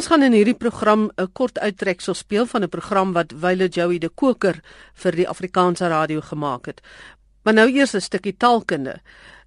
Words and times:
Ons 0.00 0.08
gaan 0.08 0.22
in 0.24 0.32
hierdie 0.32 0.56
program 0.56 1.10
'n 1.20 1.28
kort 1.36 1.58
uittreksel 1.60 2.14
speel 2.14 2.46
van 2.46 2.62
'n 2.64 2.68
program 2.68 3.12
wat 3.12 3.32
Wile 3.42 3.68
Joey 3.68 3.98
de 3.98 4.08
Koker 4.08 4.62
vir 4.94 5.12
die 5.12 5.28
Afrikaanse 5.28 5.88
radio 5.88 6.20
gemaak 6.20 6.66
het. 6.66 6.80
Maar 7.44 7.54
nou 7.54 7.68
eers 7.68 7.94
'n 7.94 8.00
stukkie 8.00 8.36
taalkunde. 8.36 9.00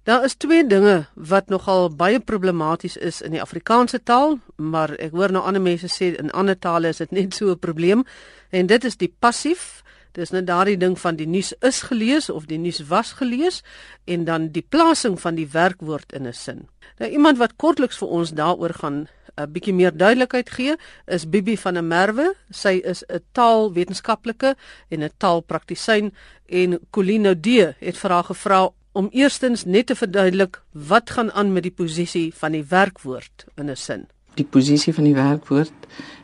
Daar 0.04 0.24
is 0.24 0.34
twee 0.34 0.66
dinge 0.66 1.06
wat 1.14 1.48
nogal 1.48 1.90
baie 1.90 2.20
problematies 2.20 2.96
is 2.96 3.20
in 3.22 3.30
die 3.30 3.40
Afrikaanse 3.40 4.02
taal, 4.02 4.38
maar 4.56 4.90
ek 4.90 5.10
hoor 5.10 5.32
nou 5.32 5.44
ander 5.44 5.62
mense 5.62 5.88
sê 5.88 6.16
in 6.18 6.30
ander 6.30 6.58
tale 6.58 6.88
is 6.88 6.96
dit 6.96 7.10
net 7.10 7.34
so 7.34 7.50
'n 7.50 7.58
probleem 7.58 8.04
en 8.50 8.66
dit 8.66 8.84
is 8.84 8.96
die 8.96 9.14
passief. 9.18 9.82
Dis 10.12 10.30
net 10.30 10.46
daardie 10.46 10.76
ding 10.76 10.98
van 10.98 11.16
die 11.16 11.26
nuus 11.26 11.52
is 11.60 11.82
gelees 11.82 12.30
of 12.30 12.46
die 12.46 12.58
nuus 12.58 12.86
was 12.86 13.12
gelees 13.12 13.62
en 14.04 14.24
dan 14.24 14.48
die 14.48 14.66
plasing 14.68 15.20
van 15.20 15.34
die 15.34 15.48
werkwoord 15.50 16.12
in 16.12 16.26
'n 16.26 16.32
sin. 16.32 16.68
Nou 16.98 17.10
iemand 17.10 17.38
wat 17.38 17.56
kortliks 17.56 17.98
vir 17.98 18.08
ons 18.08 18.30
daaroor 18.30 18.74
gaan 18.74 19.08
'n 19.36 19.50
bietjie 19.52 19.74
meer 19.74 19.96
duidelikheid 19.96 20.50
gee, 20.50 20.76
is 21.06 21.28
Bibi 21.28 21.56
van 21.58 21.74
der 21.74 21.84
Merwe. 21.84 22.34
Sy 22.50 22.80
is 22.84 23.04
'n 23.08 23.20
taalwetenskaplike 23.32 24.54
en 24.88 25.02
'n 25.02 25.10
taalpraktisyn 25.18 26.12
en 26.46 26.78
Colino 26.90 27.34
D 27.34 27.46
het 27.78 27.96
vir 27.96 28.10
haar 28.10 28.24
gevra 28.24 28.70
om 28.92 29.08
eerstens 29.10 29.64
net 29.64 29.86
te 29.86 29.94
verduidelik 29.94 30.62
wat 30.72 31.10
gaan 31.10 31.32
aan 31.32 31.52
met 31.52 31.62
die 31.62 31.74
posisie 31.74 32.34
van 32.34 32.52
die 32.52 32.64
werkwoord 32.68 33.46
in 33.56 33.70
'n 33.70 33.76
sin. 33.76 34.06
Die 34.34 34.44
posisie 34.44 34.94
van 34.94 35.04
die 35.04 35.14
werkwoord, 35.14 35.72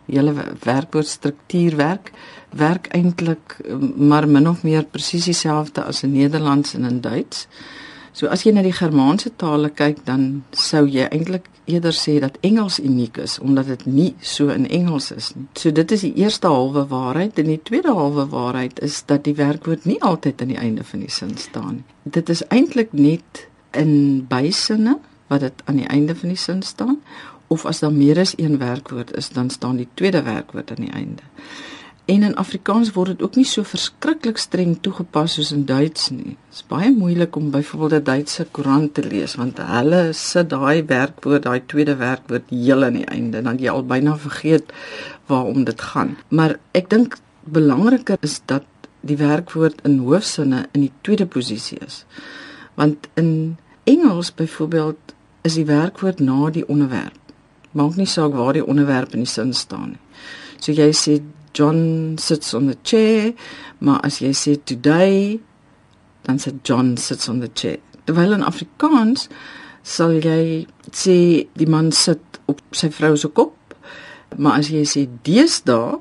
hele 0.07 0.35
werkwoordstruktuurwerk 0.65 2.11
werk 2.51 2.87
eintlik 2.87 3.57
maar 3.97 4.29
min 4.29 4.49
of 4.49 4.63
meer 4.63 4.85
presies 4.85 5.25
dieselfde 5.25 5.85
as 5.85 6.03
in 6.03 6.13
Nederlands 6.13 6.75
en 6.75 6.85
in 6.85 7.01
Duits. 7.01 7.47
So 8.13 8.27
as 8.27 8.43
jy 8.45 8.53
na 8.55 8.63
die 8.67 8.75
Germaanse 8.75 9.31
tale 9.39 9.71
kyk, 9.71 10.05
dan 10.05 10.43
sou 10.57 10.87
jy 10.91 11.07
eintlik 11.11 11.47
eerder 11.71 11.95
sê 11.95 12.17
dat 12.23 12.39
Engels 12.47 12.81
uniek 12.83 13.21
is 13.23 13.39
omdat 13.39 13.71
dit 13.71 13.85
nie 13.87 14.09
so 14.21 14.51
in 14.51 14.67
Engels 14.69 15.11
is 15.15 15.31
nie. 15.37 15.47
So 15.55 15.71
dit 15.71 15.93
is 15.95 16.03
die 16.07 16.15
eerste 16.19 16.51
halwe 16.51 16.87
waarheid 16.91 17.39
en 17.39 17.51
die 17.53 17.61
tweede 17.63 17.95
halwe 17.95 18.27
waarheid 18.33 18.81
is 18.83 19.03
dat 19.07 19.25
die 19.29 19.37
werkwoord 19.39 19.87
nie 19.87 20.01
altyd 20.03 20.43
aan 20.43 20.55
die 20.55 20.59
einde 20.59 20.85
van 20.85 21.05
die 21.07 21.13
sin 21.13 21.37
staan 21.39 21.81
nie. 21.81 21.87
Dit 22.03 22.29
is 22.29 22.43
eintlik 22.49 22.93
net 22.93 23.47
in 23.79 24.27
bysinne 24.29 24.99
wat 25.31 25.47
dit 25.47 25.67
aan 25.71 25.79
die 25.79 25.91
einde 25.91 26.17
van 26.19 26.35
die 26.35 26.41
sin 26.41 26.63
staan 26.67 26.99
of 27.51 27.67
as 27.67 27.83
daar 27.83 27.95
meer 27.95 28.19
as 28.19 28.35
een 28.39 28.59
werkwoord 28.59 29.15
is, 29.19 29.31
dan 29.35 29.51
staan 29.51 29.77
die 29.77 29.89
tweede 29.95 30.23
werkwoord 30.23 30.71
aan 30.71 30.85
die 30.87 30.93
einde. 30.95 31.23
En 32.11 32.23
in 32.27 32.35
Afrikaans 32.43 32.89
word 32.97 33.13
dit 33.13 33.21
ook 33.23 33.37
nie 33.39 33.47
so 33.47 33.63
verskriklik 33.63 34.39
streng 34.43 34.73
toegepas 34.83 35.37
soos 35.37 35.53
in 35.55 35.63
Duits 35.69 36.09
nie. 36.11 36.35
Dit 36.35 36.57
is 36.57 36.65
baie 36.67 36.89
moeilik 36.91 37.37
om 37.39 37.53
byvoorbeeld 37.55 38.01
'n 38.01 38.05
Duitse 38.09 38.47
koerant 38.51 38.95
te 38.95 39.05
lees 39.07 39.37
want 39.39 39.59
hulle 39.59 40.01
sit 40.13 40.51
daai 40.51 40.83
werkwoord, 40.87 41.43
daai 41.43 41.63
tweede 41.67 41.97
werkwoord 41.97 42.51
heel 42.51 42.85
aan 42.85 42.99
die 42.99 43.07
einde, 43.07 43.43
dan 43.43 43.59
jy 43.59 43.71
al 43.71 43.85
byna 43.85 44.17
vergeet 44.17 44.73
waarom 45.27 45.65
dit 45.65 45.81
gaan. 45.81 46.17
Maar 46.29 46.59
ek 46.73 46.91
dink 46.91 47.19
belangriker 47.45 48.17
is 48.21 48.41
dat 48.47 48.65
die 49.01 49.17
werkwoord 49.17 49.81
in 49.85 49.99
hoofsinne 49.99 50.67
in 50.73 50.81
die 50.81 50.93
tweede 51.01 51.27
posisie 51.27 51.79
is. 51.87 52.05
Want 52.75 53.09
in 53.15 53.57
Engels 53.85 54.35
byvoorbeeld 54.35 55.15
is 55.43 55.55
die 55.55 55.65
werkwoord 55.67 56.21
na 56.21 56.51
die 56.51 56.69
onderwerp. 56.69 57.19
Maak 57.71 57.97
nie 57.97 58.07
saak 58.07 58.33
waar 58.35 58.53
die 58.53 58.67
onderwerp 58.67 59.13
in 59.13 59.23
die 59.25 59.31
sin 59.31 59.55
staan 59.55 59.89
nie. 59.89 60.01
So 60.61 60.73
jy 60.73 60.91
sê 60.93 61.21
John 61.61 62.17
sits 62.17 62.55
on 62.55 62.67
the 62.67 62.77
chair, 62.83 63.35
maar 63.85 64.01
as 64.09 64.23
jy 64.25 64.31
sê 64.33 64.55
today, 64.65 65.37
dan 66.25 66.39
sê 66.41 66.55
John 66.65 66.95
sits 66.97 67.29
on 67.29 67.43
the 67.45 67.51
chair. 67.53 67.77
Terwyl 68.09 68.39
in 68.39 68.45
Afrikaans 68.49 69.27
sal 69.85 70.15
jy 70.25 70.65
sê 70.89 71.17
die 71.61 71.69
man 71.69 71.91
sit 71.93 72.41
op 72.49 72.63
sy 72.73 72.89
vrou 72.97 73.13
se 73.21 73.29
kop, 73.37 73.75
maar 74.41 74.63
as 74.63 74.71
jy 74.73 74.87
sê 74.89 75.05
deesdae, 75.29 75.99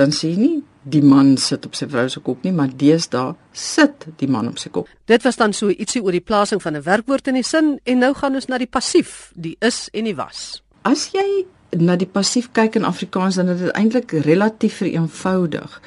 dan 0.00 0.10
sê 0.14 0.32
jy 0.32 0.40
nie 0.42 0.56
die 0.90 1.04
man 1.06 1.36
sit 1.38 1.66
op 1.68 1.78
sy 1.78 1.86
vrou 1.92 2.08
se 2.10 2.18
kop 2.24 2.42
nie, 2.42 2.54
maar 2.54 2.72
deesdae 2.82 3.36
sit 3.54 4.08
die 4.18 4.28
man 4.30 4.48
op 4.50 4.58
sy 4.58 4.72
kop. 4.74 4.90
Dit 5.06 5.22
was 5.26 5.38
dan 5.38 5.54
so 5.54 5.70
ietsie 5.70 6.02
oor 6.02 6.18
die 6.18 6.24
plasing 6.24 6.62
van 6.64 6.74
'n 6.74 6.82
werkwoord 6.82 7.30
in 7.30 7.38
die 7.38 7.46
sin 7.46 7.78
en 7.84 7.98
nou 7.98 8.10
gaan 8.14 8.34
ons 8.34 8.48
na 8.48 8.58
die 8.58 8.66
passief, 8.66 9.30
die 9.34 9.56
is 9.60 9.88
en 9.94 10.04
die 10.04 10.16
was. 10.16 10.62
As 10.82 11.10
jy 11.14 11.46
na 11.76 11.96
die 11.96 12.08
passief 12.08 12.48
kyk 12.52 12.74
in 12.74 12.84
Afrikaans 12.84 13.34
dan 13.34 13.46
dit 13.46 13.70
eintlik 13.76 14.12
relatief 14.12 14.80
vereenvoudig. 14.82 15.80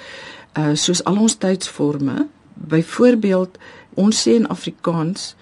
Uh 0.58 0.74
soos 0.76 1.04
al 1.04 1.18
ons 1.18 1.36
tydsforme, 1.36 2.28
byvoorbeeld 2.54 3.58
ons 3.94 4.22
sê 4.28 4.36
in 4.40 4.48
Afrikaans 4.48 5.36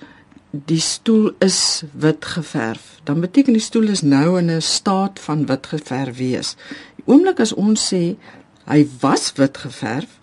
die 0.52 0.80
stoel 0.82 1.32
is 1.40 1.84
wit 1.94 2.26
geverf. 2.26 3.00
Dan 3.04 3.20
beteken 3.20 3.54
die 3.54 3.62
stoel 3.62 3.90
is 3.94 4.02
nou 4.02 4.38
in 4.40 4.50
'n 4.52 4.62
staat 4.62 5.20
van 5.20 5.46
wit 5.46 5.68
geverf 5.68 6.18
wees. 6.18 6.56
Die 6.96 7.04
oomblik 7.06 7.40
as 7.40 7.54
ons 7.54 7.94
sê 7.94 8.16
hy 8.66 8.88
was 9.00 9.34
wit 9.36 9.58
geverf, 9.58 10.20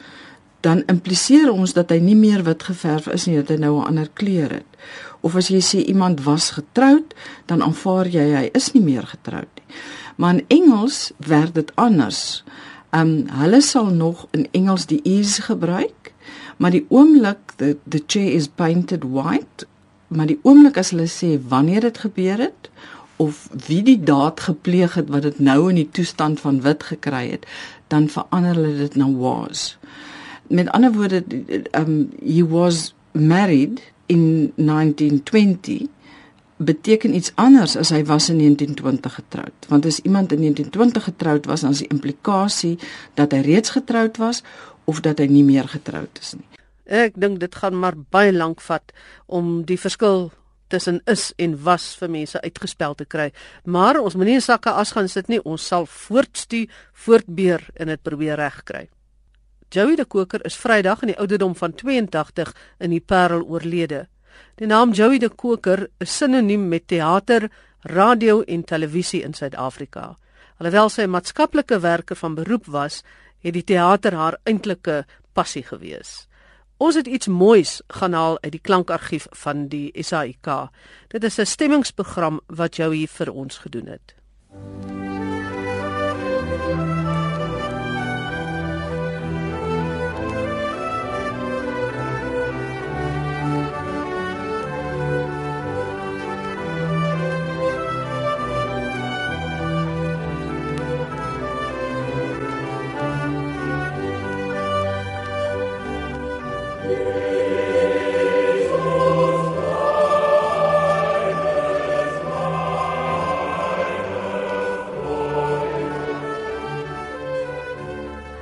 dan 0.61 0.83
impliseer 0.87 1.51
ons 1.53 1.73
dat 1.73 1.91
hy 1.91 1.99
nie 1.99 2.17
meer 2.17 2.43
wit 2.43 2.63
geverf 2.63 3.07
is 3.07 3.27
nie, 3.27 3.37
dat 3.37 3.49
hy 3.49 3.57
nou 3.57 3.79
'n 3.79 3.87
ander 3.87 4.09
kleur 4.13 4.51
het. 4.51 4.71
Of 5.21 5.37
as 5.37 5.49
jy 5.49 5.61
sê 5.61 5.85
iemand 5.85 6.23
was 6.23 6.51
getroud, 6.51 7.15
dan 7.47 7.63
aanvaar 7.63 8.09
jy 8.09 8.35
hy 8.35 8.49
is 8.53 8.73
nie 8.73 8.83
meer 8.83 9.07
getroud 9.07 9.49
nie. 9.55 9.77
Maar 10.17 10.35
in 10.35 10.45
Engels 10.49 11.13
werk 11.17 11.55
dit 11.55 11.73
anders. 11.75 12.45
Um 12.91 13.25
hulle 13.29 13.61
sal 13.61 13.87
nog 13.87 14.27
in 14.31 14.49
Engels 14.51 14.87
die 14.87 15.01
is 15.03 15.39
gebruik, 15.39 16.13
maar 16.57 16.71
die 16.71 16.87
oomblik 16.89 17.57
the 17.57 17.77
the 17.89 18.03
chair 18.07 18.33
is 18.33 18.49
painted 18.49 19.05
white, 19.05 19.67
maar 20.09 20.27
die 20.27 20.39
oomblik 20.43 20.79
as 20.81 20.91
hulle 20.95 21.09
sê 21.11 21.37
wanneer 21.49 21.81
dit 21.81 21.99
gebeur 21.99 22.39
het 22.39 22.71
of 23.17 23.49
wie 23.67 23.83
die 23.83 24.01
daad 24.01 24.41
gepleeg 24.41 24.95
het 24.95 25.09
wat 25.09 25.25
dit 25.25 25.39
nou 25.41 25.69
in 25.71 25.81
die 25.81 25.89
toestand 25.91 26.41
van 26.41 26.61
wit 26.61 26.83
gekry 26.85 27.31
het, 27.31 27.47
dan 27.89 28.09
verander 28.13 28.55
hulle 28.55 28.77
dit 28.77 28.97
na 28.97 29.09
was. 29.21 29.79
Met 30.49 30.71
ander 30.71 30.93
woorde 30.93 31.25
um 31.73 32.09
he 32.21 32.45
was 32.47 32.95
married 33.13 33.81
in 34.07 34.53
1920 34.57 35.89
beteken 36.57 37.15
iets 37.15 37.33
anders 37.35 37.77
as 37.77 37.91
hy 37.93 38.03
was 38.09 38.29
in 38.33 38.39
1920 38.41 39.15
getroud. 39.15 39.67
Want 39.69 39.87
as 39.87 40.01
iemand 40.01 40.33
in 40.33 40.41
1920 40.41 41.05
getroud 41.05 41.47
was, 41.47 41.61
dan 41.61 41.71
is 41.71 41.85
die 41.85 41.93
implikasie 41.93 42.79
dat 43.15 43.33
hy 43.33 43.43
reeds 43.45 43.71
getroud 43.77 44.17
was 44.17 44.43
of 44.85 45.01
dat 45.01 45.19
hy 45.19 45.27
nie 45.27 45.45
meer 45.45 45.69
getroud 45.69 46.19
is 46.21 46.35
nie. 46.39 46.49
Ek 46.87 47.19
dink 47.19 47.41
dit 47.43 47.55
gaan 47.55 47.77
maar 47.79 47.97
baie 48.15 48.33
lank 48.33 48.63
vat 48.63 48.93
om 49.27 49.65
die 49.67 49.79
verskil 49.79 50.31
tussen 50.71 51.01
is 51.05 51.33
en 51.37 51.55
was 51.63 51.95
vir 51.99 52.11
mense 52.11 52.41
uitgespel 52.41 52.95
te 52.95 53.05
kry. 53.05 53.31
Maar 53.65 54.01
ons 54.01 54.15
moenie 54.15 54.39
in 54.39 54.45
sakke 54.45 54.71
as 54.71 54.95
gaan 54.97 55.09
sit 55.11 55.29
nie. 55.29 55.43
Ons 55.45 55.67
sal 55.67 55.87
voortstuur, 55.87 56.71
voortbeer 57.07 57.69
en 57.75 57.93
dit 57.93 58.03
probeer 58.03 58.39
regkry. 58.41 58.87
Joey 59.71 59.97
de 59.97 60.05
Koker 60.05 60.45
is 60.47 60.57
Vrydag 60.57 61.03
in 61.03 61.11
die 61.11 61.19
ouderdom 61.19 61.57
van 61.59 61.75
82 61.75 62.53
in 62.79 62.95
die 62.95 63.03
Parel 63.03 63.43
oorlede. 63.43 64.07
Die 64.57 64.67
naam 64.67 64.93
Joey 64.93 65.19
de 65.19 65.29
Koker 65.29 65.89
is 65.99 66.17
sinoniem 66.17 66.69
met 66.69 66.89
teater, 66.89 67.51
radio 67.81 68.43
en 68.43 68.65
televisie 68.65 69.23
in 69.23 69.35
Suid-Afrika. 69.35 70.17
Alhoewel 70.59 70.89
sy 70.89 71.03
'n 71.03 71.11
maatskaplike 71.11 71.81
werker 71.81 72.17
van 72.17 72.35
beroep 72.35 72.67
was, 72.67 73.03
het 73.41 73.53
die 73.53 73.65
teater 73.65 74.15
haar 74.15 74.39
eintlike 74.45 75.05
passie 75.33 75.63
gewees. 75.63 76.27
Ons 76.79 76.95
het 76.95 77.07
iets 77.07 77.27
moois 77.27 77.81
gaan 77.89 78.13
haal 78.13 78.39
uit 78.43 78.53
die 78.53 78.61
klankargief 78.61 79.27
van 79.31 79.69
die 79.69 79.93
SAIK. 80.03 80.69
Dit 81.09 81.25
is 81.25 81.39
'n 81.39 81.47
stemmingsprogram 81.47 82.41
wat 82.47 82.77
Joey 82.77 83.07
vir 83.07 83.33
ons 83.33 83.59
gedoen 83.59 83.87
het. 83.87 84.15
MUZIEK 84.53 85.06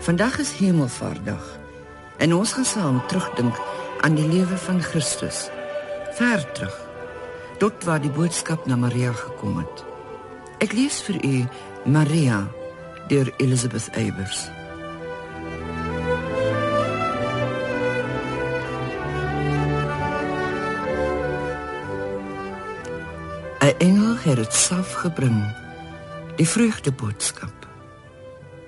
Vandag 0.05 0.39
is 0.39 0.51
Hemelvaartdag 0.53 1.45
en 2.17 2.35
ons 2.35 2.53
gaan 2.53 2.65
saam 2.65 3.07
terugdink 3.07 3.57
aan 4.01 4.15
die 4.15 4.27
lewe 4.29 4.57
van 4.57 4.83
Christus. 4.83 5.47
Ver 6.13 6.45
terug 6.53 6.77
tot 7.59 7.85
waar 7.89 8.03
die 8.05 8.11
boodskap 8.13 8.67
na 8.67 8.77
Maria 8.77 9.13
gekom 9.17 9.57
het. 9.63 9.85
Ek 10.61 10.77
lees 10.77 11.01
vir 11.07 11.17
u 11.25 11.33
Maria 11.89 12.43
deur 13.09 13.33
Elizabeth 13.41 13.89
Eybers. 13.97 14.45
Engel 23.85 24.17
het 24.23 24.37
dit 24.37 24.55
self 24.55 24.93
gebring 25.01 25.41
Die 26.37 26.49
vreugde 26.49 26.93
boodskap. 26.93 27.64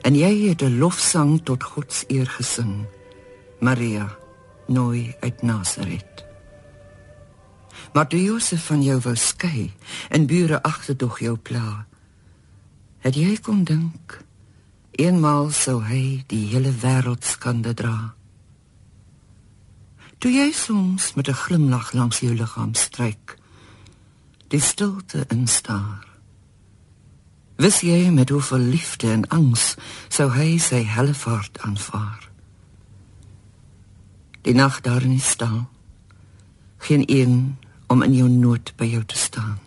En 0.06 0.14
jy 0.14 0.48
het 0.48 0.62
'n 0.62 0.78
lofsang 0.78 1.40
tot 1.42 1.62
God 1.62 1.92
se 1.92 2.04
eer 2.08 2.30
gesing. 2.30 2.86
Maria, 3.60 4.16
nooi 4.66 5.14
uit 5.20 5.42
Nasaret. 5.42 6.24
Maar 7.92 8.06
toe 8.06 8.22
Josef 8.22 8.66
van 8.66 8.82
jou 8.82 9.00
wou 9.00 9.16
skei 9.16 9.72
en 10.08 10.26
bure 10.26 10.62
agterdog 10.62 11.18
jou 11.18 11.36
pla, 11.36 11.86
het 12.98 13.14
jy 13.14 13.36
kom 13.40 13.64
dink 13.64 14.24
eenmaal 14.90 15.50
sou 15.50 15.82
hy 15.84 16.24
die 16.26 16.46
hele 16.46 16.72
wêreld 16.72 17.24
skande 17.24 17.74
dra. 17.74 18.14
Toe 20.18 20.32
jy 20.32 20.52
soms 20.52 21.14
met 21.14 21.28
'n 21.28 21.40
glimlag 21.44 21.92
langs 21.92 22.20
jou 22.20 22.34
liggaam 22.34 22.74
stryk, 22.74 23.36
die 24.48 24.60
stilte 24.60 25.24
instaar. 25.28 26.05
Wis 27.56 27.80
jy 27.80 28.10
met 28.12 28.28
hoeveel 28.28 28.58
liefde 28.58 29.10
en 29.10 29.28
angs 29.28 29.74
sou 30.08 30.28
hy 30.32 30.58
sy 30.60 30.82
helle 30.84 31.14
vaart 31.14 31.58
aanvaar. 31.64 32.28
Die 34.44 34.54
nag 34.54 34.80
daar 34.84 35.02
in 35.02 35.16
die 35.16 35.24
stal, 35.24 35.64
geen 36.78 37.04
een 37.06 37.56
om 37.86 38.02
in 38.02 38.14
jou 38.14 38.28
nood 38.28 38.72
by 38.76 38.86
jou 38.92 39.04
te 39.04 39.18
staan. 39.18 39.58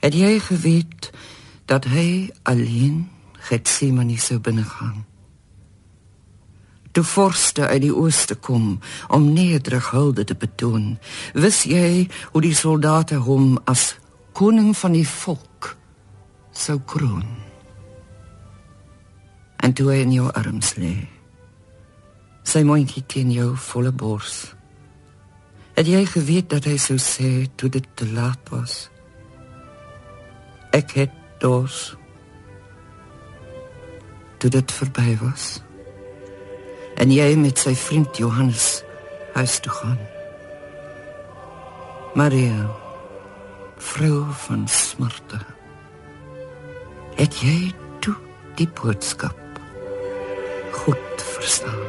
Het 0.00 0.14
jy 0.14 0.38
geweet 0.40 1.10
dat 1.70 1.84
hy 1.92 2.30
alleen 2.42 3.08
Getsemane 3.44 4.16
sou 4.18 4.40
binnegaan? 4.40 5.04
toe 6.94 7.04
vorste 7.04 7.66
uit 7.66 7.82
die 7.82 7.94
ooste 7.94 8.34
kom 8.34 8.78
om 9.08 9.32
nederig 9.32 9.90
hulde 9.90 10.24
te 10.24 10.34
betoon. 10.38 10.94
Wis 11.34 11.64
jy 11.66 12.06
hoe 12.30 12.42
die 12.42 12.54
soldate 12.54 13.18
hom 13.26 13.56
as 13.70 13.96
koning 14.32 14.76
van 14.78 14.94
die 14.94 15.08
volk 15.08 15.42
sou 16.56 16.78
kroon? 16.86 17.26
En 19.64 19.72
toe 19.72 19.90
hy 19.92 19.98
in 20.04 20.14
jou 20.16 20.28
arms 20.36 20.74
lê, 20.80 20.94
sy 22.44 22.62
mondjie 22.66 23.04
teen 23.10 23.32
jou 23.34 23.50
volle 23.70 23.92
bors. 23.92 24.54
Het 25.74 25.90
jy 25.90 26.04
geweet 26.06 26.50
dat 26.54 26.68
hy 26.70 26.78
sou 26.78 26.98
sê 27.02 27.48
toe 27.58 27.72
dit 27.72 27.86
te 27.98 28.06
laat 28.14 28.54
was? 28.54 28.88
Ek 30.74 30.96
het 31.00 31.20
dors. 31.42 31.94
Toe 34.38 34.50
dit 34.52 34.76
verby 34.78 35.14
was 35.22 35.64
en 37.00 37.10
jy 37.12 37.34
met 37.38 37.58
sy 37.58 37.74
vriend 37.78 38.18
Johannes 38.18 38.82
huis 39.34 39.58
toe 39.64 39.72
gaan. 39.72 39.98
Maria, 42.14 42.68
vrou 43.76 44.22
van 44.46 44.68
smarte. 44.70 45.40
Het 47.14 47.36
jy 47.40 47.58
toe 48.02 48.14
die 48.58 48.68
boodskap 48.80 49.38
goed 50.72 51.22
verstaan? 51.36 51.82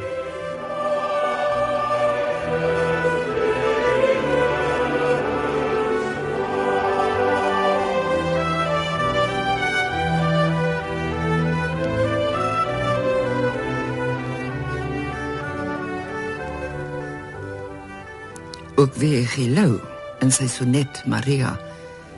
ook 18.76 18.94
weer 18.94 19.24
gelou 19.26 19.80
in 20.20 20.30
sy 20.32 20.46
sonnet 20.52 21.00
Maria 21.08 21.54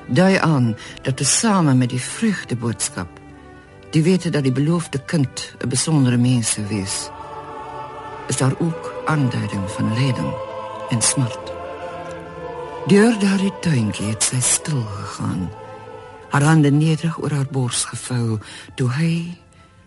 dui 0.08 0.36
aan 0.36 0.76
dat 1.02 1.16
te 1.16 1.24
same 1.24 1.74
met 1.74 1.90
die 1.90 2.00
vrugte 2.02 2.56
boodskap 2.56 3.08
die 3.90 4.02
wete 4.02 4.30
dat 4.30 4.42
die 4.42 4.52
beloofde 4.52 4.98
kind 5.04 5.54
'n 5.64 5.68
besondere 5.68 6.16
mens 6.16 6.52
sou 6.52 6.66
wees 6.66 7.10
is 8.28 8.36
daar 8.36 8.54
ook 8.58 8.92
aanduiding 9.06 9.70
van 9.70 9.94
lyding 9.94 10.32
en 10.90 11.02
smart 11.02 11.52
deur 12.86 13.18
daardie 13.18 13.52
tuintjie 13.60 14.08
het 14.08 14.22
sy 14.22 14.40
stil 14.40 14.82
gegaan 14.82 15.50
haar 16.28 16.42
hande 16.42 16.70
nederig 16.70 17.18
oor 17.18 17.30
haar 17.30 17.50
bors 17.50 17.84
gevou 17.84 18.38
toe 18.74 18.90
hy 18.90 19.36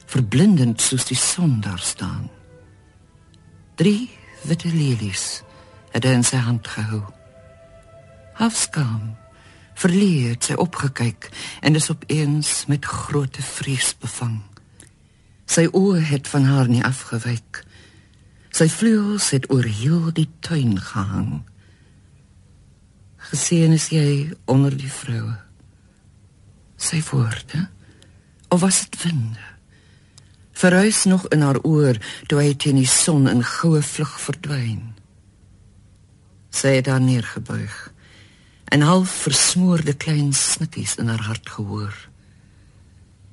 verblindend 0.06 0.82
soos 0.82 1.06
die 1.06 1.18
son 1.18 1.62
daar 1.62 1.80
staan 1.80 2.30
drie 3.76 4.10
witte 4.42 4.68
lelies 4.68 5.44
het 5.92 6.08
hy 6.08 6.16
in 6.16 6.24
sy 6.24 6.40
hand 6.40 6.68
gehou. 6.68 7.04
Hafskaam, 9.82 9.90
verleerd 9.90 10.44
sy 10.46 10.54
opgekyk 10.54 11.32
en 11.62 11.76
is 11.76 11.90
opeens 11.90 12.66
met 12.68 12.86
groote 12.86 13.42
vrees 13.42 13.96
bevang. 14.00 14.42
Sy 15.46 15.68
oë 15.74 16.02
het 16.06 16.28
van 16.28 16.46
haar 16.46 16.70
nie 16.70 16.84
afgewyk. 16.84 17.66
Sy 18.52 18.68
vleuels 18.70 19.32
het 19.32 19.50
oor 19.50 19.66
heel 19.66 20.12
die 20.14 20.30
tuin 20.42 20.78
gehang. 20.80 21.42
Gesien 23.32 23.74
is 23.74 23.90
jy 23.90 24.34
onder 24.46 24.76
die 24.76 24.92
vroue. 24.92 25.38
Sy 26.78 27.02
woorde, 27.12 27.70
of 28.50 28.62
was 28.62 28.84
dit 28.86 29.04
winde? 29.04 29.48
Verhuis 30.54 31.06
nog 31.06 31.28
in 31.32 31.42
haar 31.42 31.62
oor 31.64 31.98
toe 32.28 32.42
hy 32.42 32.54
teen 32.54 32.78
die 32.78 32.90
son 32.90 33.28
in 33.30 33.44
goue 33.44 33.82
vlug 33.82 34.18
verdwyn 34.20 34.92
sy 36.52 36.76
het 36.76 36.86
daar 36.90 37.00
neergebuig 37.00 37.76
en 38.72 38.82
half 38.82 39.12
versmoorde 39.28 39.94
klein 39.94 40.34
snitties 40.34 40.96
in 40.96 41.08
haar 41.12 41.24
hart 41.28 41.50
gehoor. 41.50 41.96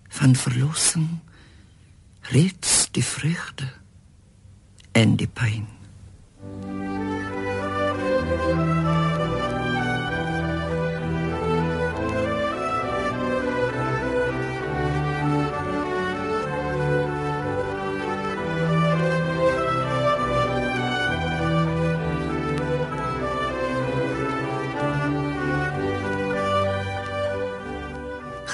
Van 0.08 0.34
verlossing 0.34 1.08
reeds 2.20 2.88
die 2.90 3.04
vreugde 3.04 3.68
en 4.92 5.16
die 5.16 5.30
pyn 5.30 5.66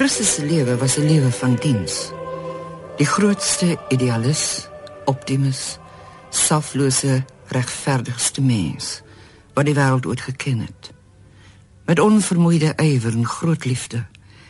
Christus 0.04 0.34
se 0.34 0.44
lewe 0.44 0.76
was 0.76 0.96
'n 0.96 1.06
lewe 1.06 1.30
van 1.32 1.54
diens. 1.54 2.10
Die 2.96 3.06
grootste 3.06 3.78
idealis, 3.88 4.68
optimus, 5.04 5.78
selflose, 6.30 7.24
regverdigste 7.46 8.42
mens 8.42 9.00
wat 9.54 9.64
die 9.64 9.74
wêreld 9.74 10.06
ooit 10.06 10.20
geken 10.20 10.58
het. 10.58 10.92
Met 11.84 12.00
onvermoeide 12.00 12.72
ywer 12.76 13.12
en 13.12 13.26
groot 13.26 13.64
liefde 13.64 14.06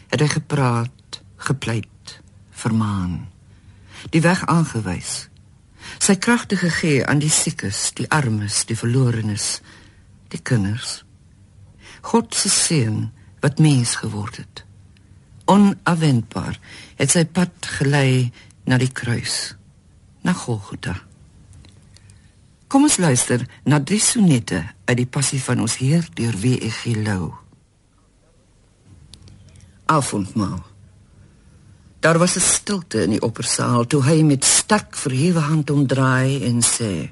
het 0.09 0.21
hy 0.21 0.29
gepraat, 0.29 1.23
gepleit, 1.37 2.21
vermaan, 2.51 3.31
die 4.11 4.21
weg 4.21 4.47
aangewys. 4.47 5.29
Sy 5.99 6.17
kragte 6.17 6.57
gegee 6.57 7.07
aan 7.07 7.19
die 7.19 7.31
siekes, 7.31 7.93
die 7.93 8.11
armes, 8.11 8.65
die 8.65 8.79
verlorenes, 8.79 9.61
die 10.29 10.43
kinders. 10.43 11.05
God 12.01 12.35
se 12.35 12.49
seun 12.49 13.13
wat 13.41 13.59
mens 13.59 13.95
geword 13.95 14.37
het 14.37 14.65
onafwendbaar 15.45 16.59
het 16.97 17.11
sy 17.11 17.25
pad 17.25 17.69
gelei 17.79 18.31
na 18.65 18.79
die 18.81 18.93
kruis 18.93 19.55
na 20.25 20.33
Golgotha. 20.33 20.95
Kom 22.69 22.87
ons 22.89 22.97
luister 22.99 23.45
na 23.69 23.81
drie 23.81 24.01
sonette 24.01 24.63
uit 24.85 24.97
die 24.97 25.07
passie 25.07 25.41
van 25.43 25.61
ons 25.61 25.77
Heer 25.79 26.07
deur 26.17 26.37
W.E.G. 26.41 26.97
Lou. 27.05 27.33
Avondmaal. 29.85 30.63
Daar 32.01 32.19
was 32.19 32.37
'n 32.37 32.41
stilte 32.41 33.03
in 33.03 33.11
die 33.11 33.23
oppersaal 33.23 33.87
toe 33.87 34.03
hy 34.03 34.23
met 34.23 34.45
sterk 34.45 34.97
verhewe 34.97 35.41
hand 35.41 35.71
omdraai 35.71 36.45
en 36.45 36.63
sê 36.63 37.11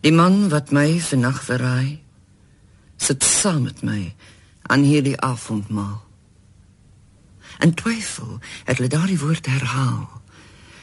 Die 0.00 0.12
man 0.12 0.48
wat 0.48 0.70
my 0.70 1.00
vannag 1.00 1.42
verraai 1.44 2.00
sit 2.96 3.24
saam 3.24 3.62
met 3.62 3.82
my 3.82 4.14
aan 4.62 4.82
hierdie 4.82 5.20
avondmaal 5.20 6.09
In 7.60 7.74
twyfel 7.74 8.38
het 8.64 8.76
hulle 8.76 8.88
daardie 8.88 9.18
woord 9.20 9.46
herhaal 9.46 10.08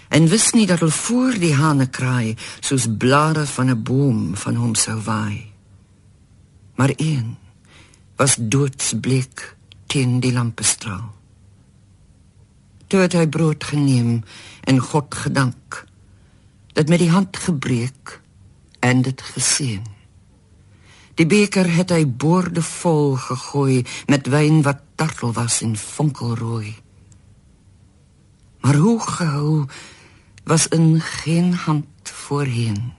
en 0.08 0.28
wist 0.32 0.54
nie 0.54 0.68
dat 0.68 0.80
hulle 0.80 0.92
voor 0.92 1.36
die 1.42 1.54
hane 1.58 1.90
kraai 1.90 2.36
soos 2.60 2.88
blare 2.98 3.46
van 3.46 3.70
'n 3.70 3.84
boom 3.84 4.36
van 4.36 4.56
hom 4.56 4.76
sou 4.76 5.02
waai. 5.02 5.52
Maar 6.76 6.94
een 6.96 7.38
was 8.16 8.36
doodsbleek 8.40 9.56
teen 9.86 10.20
die 10.20 10.34
lampestraal. 10.34 11.16
Toe 12.88 13.00
het 13.00 13.14
hy 13.14 13.28
brood 13.28 13.64
geneem 13.64 14.24
en 14.64 14.80
God 14.80 15.16
gedank. 15.16 15.86
Dit 16.74 16.90
met 16.90 17.00
die 17.00 17.12
hand 17.12 17.38
gebreek 17.38 18.22
en 18.80 19.02
dit 19.02 19.22
geseën. 19.22 19.97
Die 21.18 21.26
beker 21.26 21.66
het 21.66 21.90
hy 21.90 22.04
boordevol 22.06 23.16
gegooi 23.18 23.82
met 24.06 24.28
wyn 24.30 24.62
wat 24.66 24.84
tartel 25.00 25.34
was 25.34 25.64
en 25.66 25.74
fonkelrooi. 25.78 26.76
Maar 28.62 28.76
hoe 28.76 29.00
gehou 29.02 29.66
was 30.46 30.68
in 30.68 31.02
geen 31.02 31.54
hand 31.54 32.14
voorheen. 32.26 32.94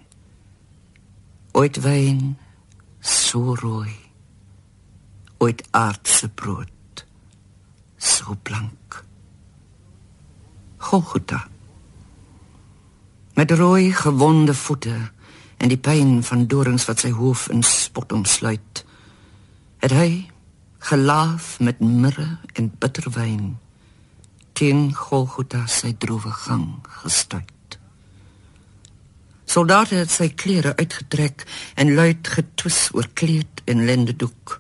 Ooit 1.53 1.79
wyn 1.81 2.35
so 3.01 3.55
rooi. 3.55 3.95
Ooit 5.39 5.63
aardse 5.71 6.29
brood 6.29 7.07
so 7.97 8.35
blank. 8.43 9.05
Golgotha. 10.77 11.49
Met 13.35 13.51
rooi 13.51 13.93
gewonde 13.93 14.55
voete 14.55 15.11
en 15.59 15.69
die 15.69 15.81
pyn 15.81 16.23
van 16.23 16.47
dorings 16.47 16.87
wat 16.89 17.03
sy 17.03 17.11
hoof 17.15 17.49
in 17.53 17.63
spot 17.67 18.13
omsluit, 18.15 18.85
het 19.83 19.95
hy 19.95 20.11
gelaaf 20.89 21.57
met 21.61 21.81
mirre 21.83 22.29
en 22.55 22.71
bitterwyn 22.79 23.57
teen 24.59 24.89
Golgotha 24.95 25.67
sy 25.71 25.93
droewe 26.03 26.33
gang 26.35 26.81
gestuit. 27.03 27.79
Soldate 29.49 30.01
het 30.03 30.11
sy 30.13 30.29
klere 30.35 30.75
uitgetrek 30.77 31.45
en 31.79 31.95
luid 31.95 32.27
getwis 32.29 32.89
oor 32.93 33.07
kleed 33.15 33.63
en 33.71 33.85
lendedoek. 33.89 34.59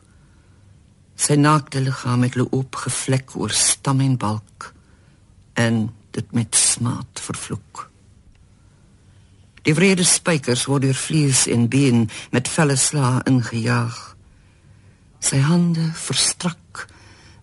Sy 1.18 1.34
naakte 1.36 1.82
liggaam 1.82 2.22
het 2.24 2.38
loop 2.38 2.78
gevlek 2.84 3.34
oor 3.36 3.52
stam 3.52 4.00
en 4.04 4.14
balk 4.16 4.70
en 5.58 5.88
dit 6.14 6.32
met 6.32 6.54
smaad 6.54 7.20
vervloek. 7.26 7.88
Die 9.68 9.74
wrede 9.76 10.04
spykers 10.08 10.62
word 10.64 10.86
deur 10.86 10.96
vlees 10.96 11.42
en 11.52 11.66
been 11.68 12.06
met 12.32 12.48
felle 12.48 12.76
slae 12.80 13.18
ingejaag. 13.28 13.98
Sy 15.20 15.42
hande 15.44 15.90
verstrak 15.92 16.86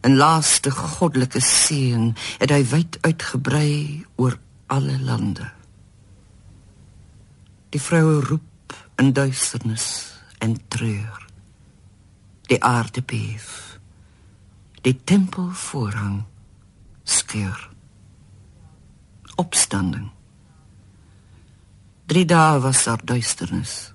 in 0.01 0.17
laaste 0.17 0.73
goddelike 0.73 1.37
seën 1.45 2.15
het 2.39 2.49
hy 2.49 2.63
wyd 2.71 2.97
uitgebrei 3.05 3.75
oor 4.17 4.39
alle 4.73 4.97
lande. 5.05 5.51
Die 7.69 7.83
vroue 7.83 8.17
roep 8.25 8.73
in 8.97 9.13
duisternis 9.13 9.85
en 10.41 10.57
treur. 10.73 11.21
Die 12.49 12.57
aarde 12.57 13.05
beef. 13.05 13.77
Die 14.81 14.97
tempelvoorhang 14.97 16.23
skeur. 17.05 17.69
Opstanding. 19.37 20.09
Drie 22.05 22.25
dae 22.25 22.59
was 22.61 22.83
daar 22.85 23.01
duisternis. 23.03 23.93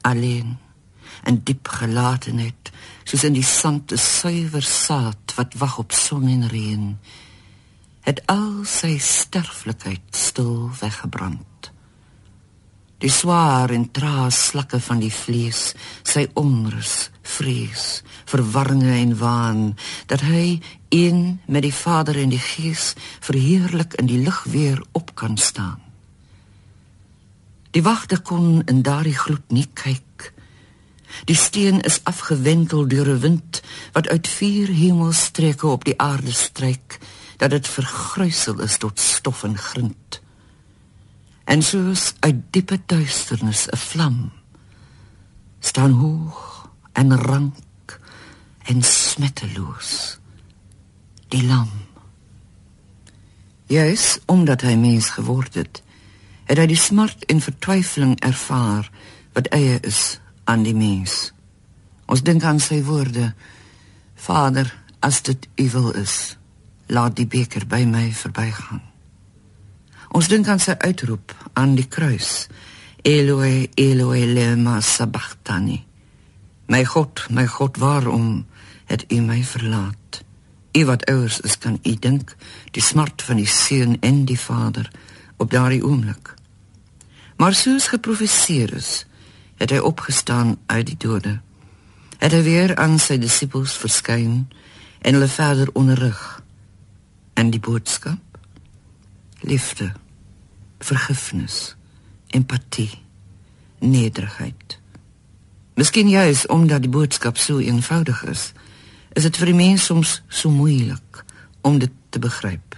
Alleen 0.00 0.58
en 1.22 1.40
diep 1.42 1.68
gelatenheid, 1.68 2.70
soos 3.04 3.24
in 3.26 3.34
die 3.34 3.46
sand 3.46 3.92
'n 3.92 3.98
suiwer 3.98 4.62
saad 4.62 5.34
wat 5.34 5.54
wag 5.58 5.78
op 5.78 5.92
son 5.92 6.28
en 6.28 6.48
reën, 6.48 6.98
het 8.00 8.22
al 8.26 8.64
sy 8.64 8.98
sterflikheid 8.98 10.06
stil 10.10 10.70
weggebrand. 10.80 11.72
Die 12.98 13.10
swaar 13.10 13.70
en 13.70 13.90
trae 13.90 14.30
slakke 14.30 14.80
van 14.80 15.00
die 15.02 15.12
vlees, 15.12 15.74
sy 16.02 16.28
onrus, 16.38 17.10
vrees, 17.22 18.02
verwarringe 18.30 18.94
en 18.94 19.18
waan, 19.18 19.76
dat 20.06 20.20
hy 20.20 20.60
een 20.88 21.40
met 21.46 21.62
die 21.62 21.74
Vader 21.74 22.16
en 22.16 22.30
die 22.30 22.38
Gees 22.38 22.94
verheerlik 23.20 23.94
in 23.94 24.06
die 24.06 24.22
lig 24.22 24.44
weer 24.44 24.82
op 24.92 25.14
kan 25.14 25.36
staan. 25.36 25.81
Die 27.72 27.82
wagte 27.82 28.20
kon 28.20 28.62
in 28.68 28.82
daardie 28.84 29.16
gloed 29.16 29.52
nie 29.52 29.66
kyk. 29.72 30.32
Die 31.28 31.36
steen 31.36 31.80
is 31.80 32.00
afgewentel 32.08 32.86
deur 32.88 33.08
'n 33.08 33.20
wind 33.20 33.62
wat 33.92 34.08
uit 34.08 34.28
vier 34.28 34.68
hemelstreke 34.68 35.66
op 35.66 35.84
die 35.84 35.98
aarde 36.00 36.32
stryk, 36.32 36.98
dat 37.36 37.50
dit 37.50 37.68
vergruisel 37.68 38.60
is 38.60 38.76
tot 38.76 39.00
stof 39.00 39.42
en 39.44 39.58
grind. 39.58 40.20
En 41.44 41.62
soos 41.62 42.14
uit 42.20 42.36
diepe 42.50 42.80
duisternis 42.86 43.66
'n 43.66 43.76
vlam 43.76 44.32
staan 45.60 45.90
hoog 45.90 46.68
en 46.92 47.16
rank 47.16 48.00
en 48.62 48.82
smetteloos 48.82 50.18
die 51.28 51.44
lam. 51.46 51.70
Juis 53.66 54.18
omdat 54.26 54.60
hy 54.60 54.74
mens 54.74 55.08
geword 55.16 55.54
het, 55.54 55.82
het 56.52 56.60
hy 56.60 56.66
die 56.68 56.76
smart 56.76 57.22
en 57.32 57.38
vertwyfeling 57.40 58.18
ervaar 58.20 58.90
wat 59.32 59.46
eie 59.56 59.78
is 59.88 60.20
aan 60.44 60.66
die 60.66 60.74
mens. 60.76 61.30
Ons 62.12 62.20
dink 62.26 62.44
aan 62.44 62.58
sy 62.60 62.82
woorde: 62.84 63.30
Vader, 64.20 64.68
as 65.00 65.22
dit 65.24 65.48
u 65.56 65.68
wil 65.72 65.94
is, 65.96 66.36
laat 66.92 67.16
die 67.16 67.24
beker 67.26 67.64
by 67.64 67.86
my 67.88 68.10
verbygaan. 68.12 68.82
Ons 70.12 70.28
dink 70.28 70.50
aan 70.52 70.60
sy 70.60 70.76
uitroep 70.76 71.32
aan 71.56 71.72
die 71.78 71.88
kruis: 71.88 72.50
Eloi, 73.00 73.70
Eloi, 73.80 74.26
lema 74.28 74.76
sabachthani. 74.84 75.80
My 76.68 76.84
God, 76.84 77.24
my 77.32 77.46
God, 77.48 77.80
waarom 77.80 78.44
het 78.92 79.06
u 79.08 79.22
my 79.24 79.40
verlaat? 79.40 80.20
U 80.76 80.84
wat 80.84 81.08
ouers 81.08 81.40
is, 81.40 81.56
kan 81.56 81.80
u 81.80 81.96
dink 81.96 82.36
die 82.76 82.84
smart 82.84 83.24
van 83.24 83.40
die 83.40 83.48
seun 83.48 83.96
en 84.04 84.24
die 84.28 84.38
vader 84.40 84.92
op 85.40 85.50
daardie 85.50 85.80
oomblik. 85.84 86.36
Maar 87.36 87.54
soos 87.54 87.88
geprofeseer 87.88 88.74
is, 88.74 89.06
het 89.56 89.70
hy 89.70 89.78
opgestaan 89.78 90.56
uit 90.66 90.86
die 90.86 90.96
dode. 90.98 91.38
Het 92.18 92.32
hy 92.32 92.42
weer 92.42 92.76
aan 92.76 92.98
sy 93.02 93.18
disippels 93.18 93.76
verskyn 93.78 94.46
en 95.02 95.14
hulle 95.18 95.30
verder 95.30 95.70
onderrig. 95.78 96.42
En 97.34 97.50
die 97.50 97.60
boodskap: 97.60 98.38
liefde, 99.40 99.92
vergifnis, 100.78 101.74
empatie, 102.26 103.02
nederigheid. 103.78 104.78
Miskien 105.74 106.08
juis 106.08 106.46
omdat 106.46 106.84
die 106.84 106.92
boodskap 106.92 107.38
so 107.38 107.58
eenvoudig 107.58 108.24
is, 108.24 108.52
is 109.12 109.22
dit 109.22 109.36
vir 109.36 109.50
die 109.52 109.56
mens 109.56 109.84
soms 109.88 110.20
so 110.28 110.50
moeilik 110.50 111.24
om 111.62 111.78
dit 111.78 111.92
te 112.10 112.18
begryp. 112.18 112.76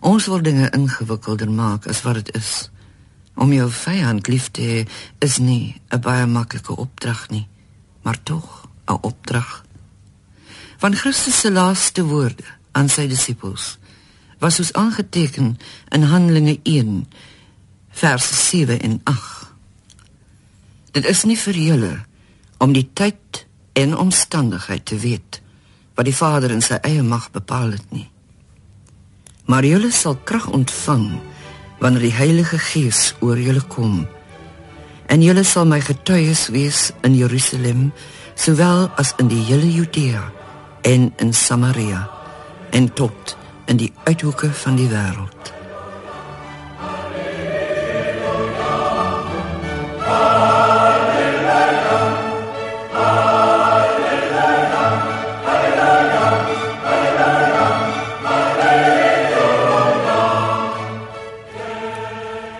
Ons 0.00 0.26
wil 0.30 0.42
dinge 0.44 0.68
ingewikkelder 0.76 1.50
maak 1.50 1.86
as 1.86 2.02
wat 2.04 2.20
dit 2.20 2.34
is. 2.36 2.68
Om 3.36 3.52
jou 3.52 3.68
vyand 3.70 4.28
lief 4.32 4.48
te 4.50 4.62
hê 4.62 4.88
is 5.18 5.38
nie 5.38 5.80
'n 5.92 6.00
baie 6.00 6.26
maklike 6.26 6.76
opdrag 6.76 7.28
nie, 7.30 7.48
maar 8.02 8.22
tog 8.22 8.68
'n 8.88 8.98
opdrag. 9.00 9.64
Van 10.78 10.94
Christus 10.94 11.40
se 11.40 11.52
laaste 11.52 12.04
woorde 12.04 12.44
aan 12.72 12.88
sy 12.88 13.06
disippels 13.06 13.78
was 14.38 14.58
ons 14.58 14.72
aangeteken 14.72 15.58
in 15.88 16.02
Handelinge 16.02 16.58
1 16.62 17.06
vers 17.90 18.48
7 18.48 18.80
en 18.80 19.00
8. 19.04 19.52
Dit 20.92 21.04
is 21.04 21.24
nie 21.24 21.38
vir 21.38 21.54
julle 21.54 21.94
om 22.58 22.72
die 22.72 22.88
tyd 22.92 23.46
en 23.72 23.96
omstandigheid 23.96 24.84
te 24.84 24.98
weet 24.98 25.40
wat 25.96 26.04
die 26.04 26.16
Vader 26.16 26.52
in 26.52 26.62
sy 26.64 26.76
eie 26.84 27.02
mag 27.02 27.30
bepaal 27.32 27.72
het 27.76 27.90
nie. 27.92 28.08
Maar 29.48 29.64
julle 29.64 29.90
sal 29.92 30.16
krag 30.28 30.48
ontvang 30.52 31.08
wanneer 31.78 32.06
die 32.08 32.14
Heilige 32.16 32.58
Gees 32.58 33.14
oor 33.20 33.38
julle 33.38 33.62
kom. 33.68 34.06
En 35.06 35.22
julle 35.22 35.44
sal 35.44 35.66
my 35.66 35.80
getuies 35.80 36.48
wees 36.54 36.90
in 37.06 37.14
Jerusalem, 37.14 37.90
sowel 38.34 38.88
as 38.96 39.14
in 39.22 39.28
die 39.32 39.42
hele 39.48 39.68
Judea 39.72 40.24
en 40.82 41.12
in 41.16 41.34
Samaria 41.34 42.06
en 42.70 42.92
tot 42.92 43.36
in 43.66 43.76
die 43.80 43.92
uithoeke 44.04 44.52
van 44.52 44.76
die 44.76 44.88
wêreld. 44.90 45.55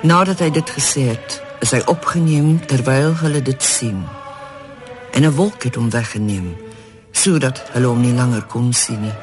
Nadat 0.07 0.39
hy 0.39 0.53
dit 0.55 0.69
gesê 0.71 1.09
het, 1.09 1.41
is 1.65 1.73
hy 1.75 1.81
opgeneem 1.91 2.61
terwyl 2.71 3.17
hulle 3.25 3.41
dit 3.43 3.63
sien. 3.63 4.05
En 5.11 5.25
'n 5.27 5.35
wolk 5.35 5.65
het 5.67 5.75
hom 5.75 5.91
weggeneem 5.91 6.55
sodat 7.11 7.59
hulle 7.73 7.87
hom 7.87 8.01
nie 8.01 8.13
langer 8.15 8.45
kon 8.45 8.73
sien 8.73 9.01
nie. 9.01 9.17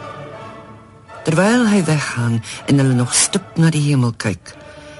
Terwyl 1.23 1.67
hy 1.67 1.83
weggaan 1.85 2.43
en 2.65 2.77
hulle 2.77 2.93
nog 2.93 3.13
stip 3.15 3.55
na 3.55 3.69
die 3.69 3.81
hemel 3.81 4.11
kyk, 4.17 4.55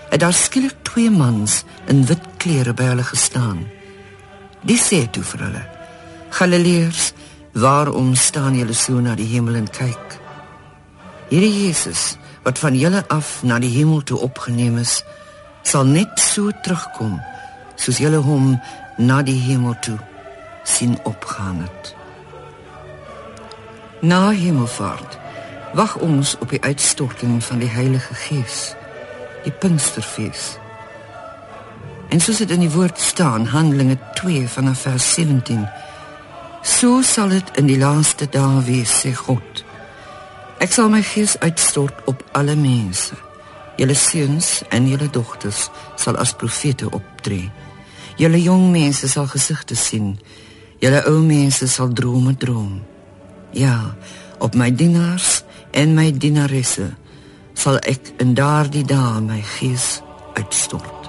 het 0.10 0.20
daar 0.20 0.34
skielik 0.34 0.76
twee 0.82 1.10
mans 1.10 1.64
in 1.88 2.06
wit 2.06 2.24
klere 2.38 2.74
by 2.74 2.84
hulle 2.84 3.04
gestaan. 3.04 3.68
Die 4.62 4.78
sê 4.78 5.10
toe 5.12 5.24
vir 5.24 5.40
hulle: 5.40 5.66
"Galileërs, 6.30 7.14
waarom 7.52 8.16
staan 8.16 8.56
julle 8.56 8.74
so 8.74 8.94
na 9.00 9.16
die 9.16 9.28
hemel 9.34 9.56
en 9.56 9.70
kyk? 9.70 10.20
Hierdie 11.30 11.66
Jesus 11.66 12.18
wat 12.44 12.60
van 12.60 12.76
julle 12.76 13.04
af 13.08 13.44
na 13.44 13.60
die 13.60 13.74
hemel 13.78 14.04
toe 14.04 14.20
opgeneem 14.20 14.78
is, 14.78 15.04
sal 15.64 15.88
net 15.90 16.20
so 16.20 16.52
terugkom 16.64 17.18
soos 17.76 18.00
julle 18.04 18.22
hom 18.24 18.54
na 18.98 19.22
die 19.26 19.40
hemel 19.48 19.76
toe 19.82 19.98
sien 20.64 20.98
opgaan 21.04 21.64
het. 21.66 21.94
Na 24.04 24.30
hemelvaart 24.30 25.18
wag 25.74 25.96
ons 25.96 26.36
op 26.40 26.50
die 26.54 26.62
uitstorting 26.62 27.44
van 27.44 27.64
die 27.64 27.70
Heilige 27.70 28.14
Gees, 28.14 28.76
die 29.44 29.52
Pinksterfees. 29.52 30.58
En 32.14 32.22
soos 32.22 32.38
dit 32.44 32.52
in 32.54 32.62
die 32.62 32.72
woord 32.72 33.00
staan, 33.00 33.48
Handelinge 33.50 33.98
2 34.14 34.48
vanaf 34.48 34.86
vers 34.86 35.14
17, 35.14 35.66
so 36.62 37.02
sal 37.02 37.34
dit 37.34 37.58
in 37.58 37.66
die 37.66 37.80
laaste 37.82 38.30
dae 38.30 38.62
wees, 38.68 38.94
sê 39.02 39.16
God. 39.18 39.64
Ek 40.62 40.72
sal 40.72 40.92
my 40.94 41.02
gees 41.04 41.34
uitstort 41.42 42.06
op 42.08 42.22
alle 42.38 42.56
mense. 42.56 43.18
Julle 43.78 43.96
seuns 43.98 44.62
en 44.70 44.88
julle 44.88 45.10
dogters 45.10 45.70
sal 45.98 46.18
as 46.22 46.34
profete 46.38 46.90
optree. 46.90 47.50
Julle 48.18 48.42
jong 48.42 48.70
mense 48.72 49.10
sal 49.10 49.28
gesigte 49.32 49.76
sien. 49.76 50.14
Julle 50.84 51.02
ou 51.10 51.24
mense 51.26 51.68
sal 51.68 51.94
drome 51.94 52.36
droom. 52.38 52.82
Ja, 53.54 53.96
op 54.40 54.56
my 54.56 54.70
dienaars 54.74 55.42
en 55.72 55.96
my 55.98 56.12
dienaresse 56.12 56.92
sal 57.58 57.80
ek 57.88 58.14
in 58.22 58.34
daardie 58.38 58.86
dae 58.86 59.22
my 59.22 59.42
gees 59.58 60.02
uitstort. 60.38 61.03